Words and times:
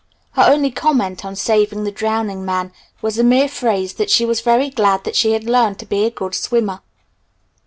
Her 0.31 0.41
only 0.51 0.71
comment 0.71 1.23
on 1.23 1.35
saving 1.35 1.83
the 1.83 1.91
drowning 1.91 2.43
man 2.43 2.73
was 3.03 3.17
the 3.17 3.23
mere 3.23 3.47
phrase 3.47 3.93
that 3.93 4.09
she 4.09 4.25
was 4.25 4.41
very 4.41 4.71
glad 4.71 5.03
that 5.03 5.15
she 5.15 5.33
had 5.33 5.43
learned 5.43 5.77
to 5.77 5.85
be 5.85 6.05
a 6.05 6.09
good 6.09 6.33
swimmer. 6.33 6.81